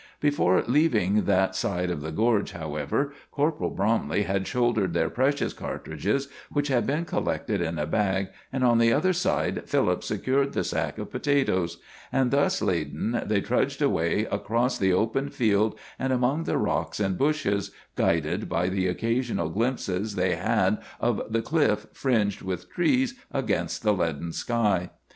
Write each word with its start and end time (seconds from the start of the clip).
Before 0.19 0.63
leaving 0.63 1.25
that 1.25 1.55
side 1.55 1.91
of 1.91 2.01
the 2.01 2.11
gorge, 2.11 2.53
however, 2.53 3.13
Corporal 3.29 3.69
Bromley 3.69 4.23
had 4.23 4.47
shouldered 4.47 4.95
their 4.95 5.11
precious 5.11 5.53
cartridges, 5.53 6.27
which 6.51 6.69
had 6.69 6.87
been 6.87 7.05
collected 7.05 7.61
in 7.61 7.77
a 7.77 7.85
bag, 7.85 8.29
and 8.51 8.63
on 8.63 8.79
the 8.79 8.91
other 8.91 9.13
side 9.13 9.69
Philip 9.69 10.03
secured 10.03 10.53
the 10.53 10.63
sack 10.63 10.97
of 10.97 11.11
potatoes; 11.11 11.77
and 12.11 12.31
thus 12.31 12.63
laden 12.63 13.21
they 13.27 13.41
trudged 13.41 13.79
away 13.79 14.25
across 14.31 14.79
the 14.79 14.91
open 14.91 15.29
field 15.29 15.77
and 15.99 16.11
among 16.11 16.45
the 16.45 16.57
rocks 16.57 16.99
and 16.99 17.15
bushes, 17.15 17.69
guided 17.95 18.49
by 18.49 18.69
the 18.69 18.87
occasional 18.87 19.49
glimpses 19.51 20.15
they 20.15 20.33
had 20.33 20.81
of 20.99 21.21
the 21.31 21.43
cliff 21.43 21.85
fringed 21.93 22.41
with 22.41 22.71
trees 22.71 23.13
against 23.31 23.83
the 23.83 23.93
leaden 23.93 24.31
sky. 24.31 24.89